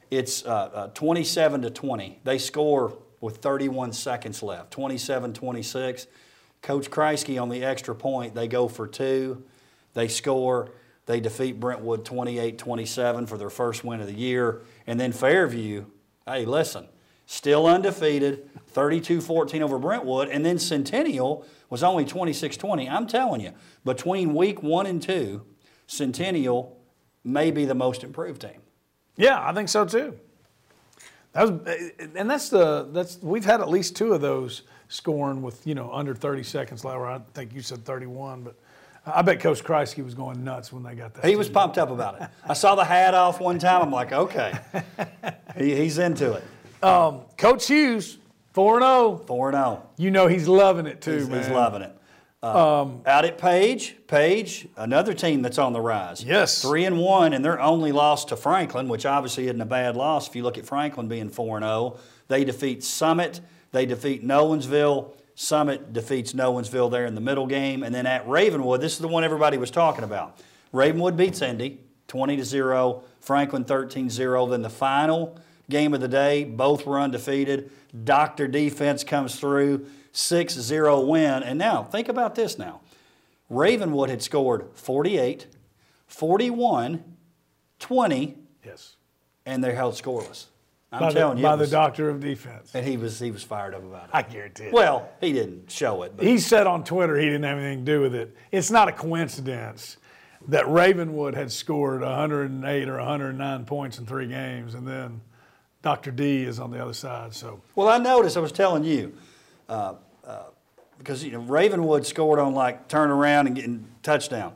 [0.09, 2.19] It's uh, uh, 27 to 20.
[2.23, 6.07] They score with 31 seconds left, 27 26.
[6.61, 9.43] Coach Kreisky on the extra point, they go for two.
[9.93, 10.71] They score.
[11.05, 14.61] They defeat Brentwood 28 27 for their first win of the year.
[14.85, 15.85] And then Fairview,
[16.25, 16.87] hey, listen,
[17.27, 20.29] still undefeated, 32 14 over Brentwood.
[20.29, 22.89] And then Centennial was only 26 20.
[22.89, 23.51] I'm telling you,
[23.85, 25.45] between week one and two,
[25.85, 26.79] Centennial
[27.23, 28.61] may be the most improved team.
[29.17, 30.17] Yeah, I think so too.
[31.33, 35.41] That was, eh, and that's the that's we've had at least two of those scoring
[35.41, 36.99] with you know under 30 seconds left.
[36.99, 38.55] I think you said 31, but
[39.05, 41.25] I bet Coach Kreisky was going nuts when they got that.
[41.25, 42.29] He was pumped up about it.
[42.43, 43.81] I saw the hat off one time.
[43.81, 44.53] I'm like, okay,
[45.57, 46.43] he, he's into it.
[46.81, 48.17] Coach Hughes,
[48.53, 49.17] four and zero.
[49.25, 49.83] 4 0.
[49.97, 51.43] You know he's loving it too, He's, man.
[51.43, 51.93] he's loving it.
[52.43, 56.23] Uh, out at Page, Page, another team that's on the rise.
[56.23, 56.61] Yes.
[56.61, 60.27] Three and one, and their only loss to Franklin, which obviously isn't a bad loss
[60.29, 61.97] if you look at Franklin being four and zero.
[62.27, 63.41] They defeat Summit.
[63.71, 65.13] They defeat Nolensville.
[65.35, 69.07] Summit defeats Nolensville there in the middle game, and then at Ravenwood, this is the
[69.07, 70.39] one everybody was talking about.
[70.71, 73.03] Ravenwood beats Indy 20 to zero.
[73.19, 74.49] Franklin 13-0.
[74.49, 75.37] Then the final
[75.69, 77.71] game of the day, both were undefeated.
[78.03, 81.43] Doctor defense comes through, 6-0 win.
[81.43, 82.81] And now, think about this now.
[83.49, 85.47] Ravenwood had scored 48,
[86.07, 87.03] 41,
[87.79, 88.95] 20, Yes.
[89.45, 90.45] and they're held scoreless.
[90.91, 92.71] I'm by telling the, you, by it the doctor of defense.
[92.73, 94.09] and he was he was fired up about it.
[94.13, 94.73] I guarantee it.
[94.73, 97.91] well, he didn't show it, but he said on Twitter he didn't have anything to
[97.91, 98.35] do with it.
[98.53, 99.97] It's not a coincidence
[100.47, 105.19] that Ravenwood had scored 108 or 109 points in three games, and then
[105.87, 106.11] Dr.
[106.11, 107.33] D is on the other side.
[107.33, 108.35] So well, I noticed.
[108.35, 109.13] I was telling you
[109.69, 109.93] uh,
[110.25, 110.43] uh,
[110.97, 114.53] because you know Ravenwood scored on like turn around and getting touchdown.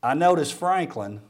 [0.00, 1.20] I noticed Franklin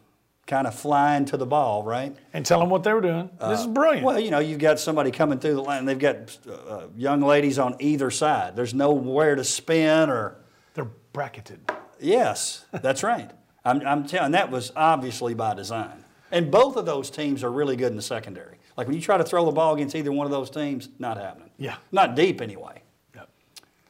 [0.47, 2.15] kind of flying to the ball, right?
[2.35, 3.31] and tell them what they were doing.
[3.41, 4.05] this is brilliant.
[4.05, 5.87] Well, you know, you've got somebody coming through the line.
[5.87, 8.55] They've got uh, young ladies on either side.
[8.55, 10.37] There's nowhere to spin or.
[10.75, 11.73] They're bracketed.
[11.99, 13.31] Yes, that's right.
[13.65, 14.33] I'm, I'm telling.
[14.33, 16.05] That was obviously by design.
[16.31, 18.58] And both of those teams are really good in the secondary.
[18.79, 21.17] Like when you try to throw the ball against either one of those teams, not
[21.19, 21.51] happening.
[21.59, 21.77] Yeah.
[21.91, 22.81] Not deep anyway.
[23.17, 23.29] Yep.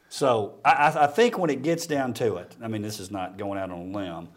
[0.08, 3.10] So I, I- I think when it gets down to it, I mean, this is
[3.10, 4.28] not going out on a limb.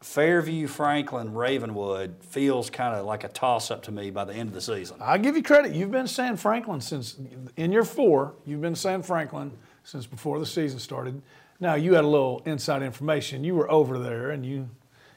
[0.00, 4.48] Fairview, Franklin, Ravenwood feels kind of like a toss up to me by the end
[4.50, 4.98] of the season.
[5.00, 5.74] I'll give you credit.
[5.74, 7.16] You've been saying Franklin since
[7.56, 8.34] in your four.
[8.44, 9.50] You've been saying Franklin
[9.82, 11.20] since before the season started.
[11.58, 13.42] Now you had a little inside information.
[13.44, 14.68] You were over there and you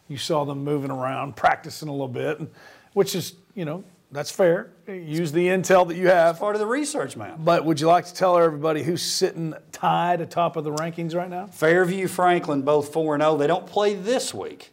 [0.07, 2.49] you saw them moving around, practicing a little bit, and,
[2.93, 4.71] which is you know that's fair.
[4.87, 6.39] Use the intel that you have.
[6.39, 7.35] Part of the research, man.
[7.39, 11.29] But would you like to tell everybody who's sitting tied atop of the rankings right
[11.29, 11.47] now?
[11.47, 13.37] Fairview, Franklin, both 4 and 0.
[13.37, 14.71] They don't play this week.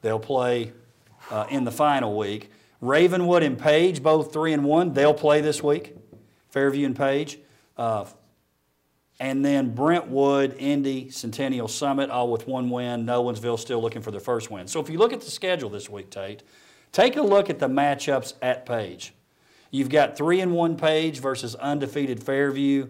[0.00, 0.72] They'll play
[1.30, 2.50] uh, in the final week.
[2.80, 4.92] Ravenwood and Page, both 3 and 1.
[4.92, 5.96] They'll play this week.
[6.50, 7.38] Fairview and Page.
[7.76, 8.04] Uh,
[9.20, 13.06] And then Brentwood, Indy, Centennial Summit, all with one win.
[13.06, 14.66] Nolensville still looking for their first win.
[14.66, 16.42] So if you look at the schedule this week, Tate,
[16.92, 19.14] take a look at the matchups at Page.
[19.70, 22.88] You've got three and one Page versus undefeated Fairview.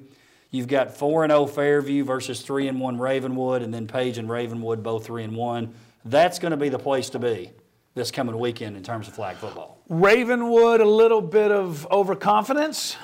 [0.51, 4.29] You've got four and zero Fairview versus three and one Ravenwood, and then Page and
[4.29, 5.73] Ravenwood both three and one.
[6.05, 7.53] That's going to be the place to be
[7.95, 9.79] this coming weekend in terms of flag football.
[9.89, 12.97] Ravenwood, a little bit of overconfidence.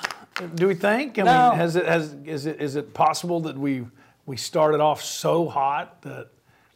[0.55, 1.17] Do we think?
[1.19, 1.49] I No.
[1.49, 3.85] mean, has it has is it is it possible that we
[4.25, 6.29] we started off so hot that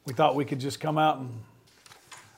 [0.06, 1.30] we thought we could just come out and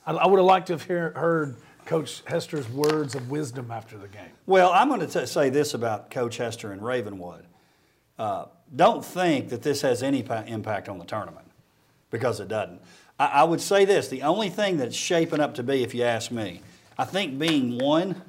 [0.06, 3.96] I, I would have liked to have hear, heard Coach Hester's words of wisdom after
[3.96, 4.30] the game.
[4.44, 7.46] Well, I'm going to say this about Coach Hester and Ravenwood.
[8.18, 11.46] Uh, don't think that this has any pa- impact on the tournament
[12.10, 12.80] because it doesn't.
[13.18, 16.02] I, I would say this the only thing that's shaping up to be, if you
[16.02, 16.60] ask me,
[16.98, 18.20] I think being one,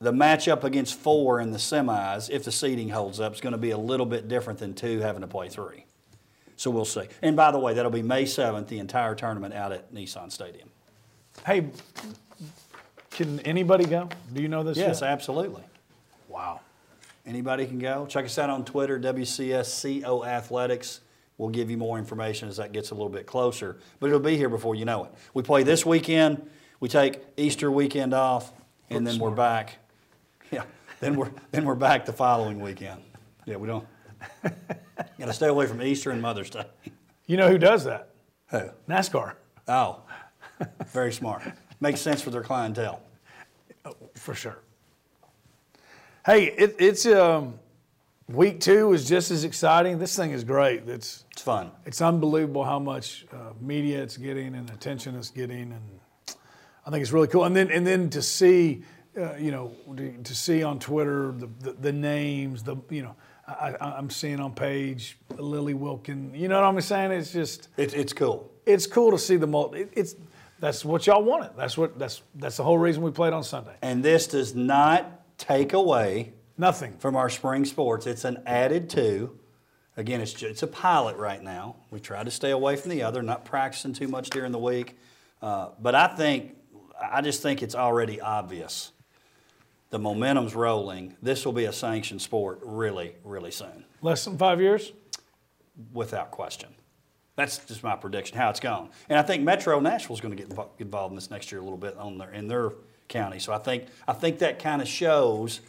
[0.00, 3.58] the matchup against four in the semis, if the seeding holds up, is going to
[3.58, 5.84] be a little bit different than two having to play three.
[6.56, 7.04] So we'll see.
[7.22, 10.70] And by the way, that'll be May 7th, the entire tournament out at Nissan Stadium.
[11.46, 11.66] Hey,
[13.10, 14.08] can anybody go?
[14.32, 14.76] Do you know this?
[14.76, 15.10] Yes, yet?
[15.10, 15.62] absolutely.
[16.28, 16.60] Wow.
[17.26, 18.06] Anybody can go.
[18.06, 21.00] Check us out on Twitter, WCSCO Athletics.
[21.36, 24.36] We'll give you more information as that gets a little bit closer, but it'll be
[24.36, 25.12] here before you know it.
[25.34, 26.48] We play this weekend.
[26.80, 28.52] We take Easter weekend off,
[28.90, 29.78] and then we're back.
[30.50, 30.62] Yeah,
[31.00, 33.02] then we're then we're back the following weekend.
[33.44, 33.86] Yeah, we don't.
[34.42, 36.64] Got to stay away from Easter and Mother's Day.
[37.26, 38.08] You know who does that?
[38.46, 38.70] Who?
[38.88, 39.34] NASCAR,
[39.68, 40.00] Oh,
[40.88, 41.42] very smart.
[41.80, 43.00] Makes sense for their clientele.
[44.14, 44.58] for sure.
[46.26, 47.58] Hey, it, it's um,
[48.28, 49.98] week two is just as exciting.
[49.98, 50.86] This thing is great.
[50.88, 51.70] It's It's fun.
[51.86, 56.36] it's unbelievable how much uh, media it's getting and attention it's getting, and
[56.86, 57.44] I think it's really cool.
[57.44, 58.82] And then and then to see,
[59.16, 63.14] uh, you know, to, to see on Twitter the, the, the names, the you know,
[63.46, 66.34] I, I, I'm seeing on page Lily Wilkin.
[66.34, 67.12] You know what I'm saying?
[67.12, 68.50] It's just It, it's cool.
[68.66, 69.80] it's cool to see the multi.
[69.82, 70.14] It, it's
[70.60, 71.50] that's what y'all wanted.
[71.56, 73.74] That's what that's that's the whole reason we played on Sunday.
[73.82, 76.96] And this does not take away Nothing.
[76.98, 78.06] from our spring sports.
[78.06, 79.38] It's an added to.
[79.96, 81.74] Again, it's, it's a pilot right now.
[81.90, 84.96] We try to stay away from the other, not practicing too much during the week.
[85.42, 86.56] Uh, but I think,
[87.00, 88.92] I just think it's already obvious.
[89.90, 91.16] The momentum's rolling.
[91.22, 94.92] This will be a sanctioned sport really, really soon, Less than five years.
[95.92, 96.68] without question.
[97.38, 98.88] That's just my prediction, how it's going.
[99.08, 101.78] And I think Metro Nashville's going to get involved in this next year a little
[101.78, 102.72] bit on their, in their
[103.06, 103.38] county.
[103.38, 105.60] So I think, I think that kind of shows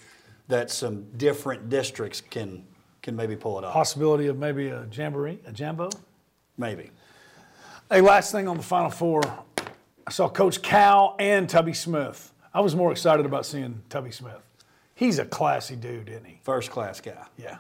[0.48, 2.66] that some different districts can,
[3.04, 3.74] can maybe pull it off.
[3.74, 5.92] Possibility of maybe a jamboree, a jambo.
[6.58, 6.90] Maybe.
[7.88, 9.22] Hey, last thing on the Final Four,
[10.08, 12.34] I saw Coach Cal and Tubby Smith.
[12.52, 14.42] I was more excited about seeing Tubby Smith.
[14.96, 16.40] He's a classy dude, isn't he?
[16.42, 17.28] First class guy.
[17.38, 17.58] Yeah,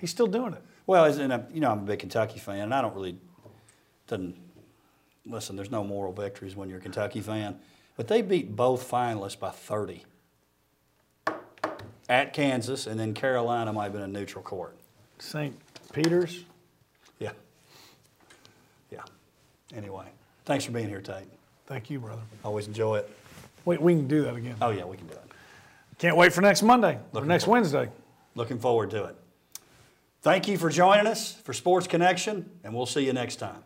[0.00, 0.62] he's still doing it.
[0.84, 3.16] Well, as in a, you know, I'm a big Kentucky fan, and I don't really,
[4.12, 4.36] doesn't,
[5.24, 7.58] listen, there's no moral victories when you're a Kentucky fan,
[7.96, 10.04] but they beat both finalists by 30
[12.10, 14.76] at Kansas, and then Carolina might have been a neutral court.
[15.18, 15.56] St.
[15.94, 16.44] Peter's.
[17.18, 17.30] Yeah.
[18.90, 19.00] Yeah.
[19.74, 20.04] Anyway,
[20.44, 21.24] thanks for being here, Tate.
[21.66, 22.22] Thank you, brother.
[22.44, 23.10] Always enjoy it.
[23.64, 24.56] Wait, we can do that again.
[24.60, 25.22] Oh, yeah, we can do it.
[25.98, 27.60] Can't wait for next Monday or next forward.
[27.60, 27.88] Wednesday.
[28.34, 29.16] Looking forward to it.
[30.20, 33.62] Thank you for joining us for Sports Connection, and we'll see you next time.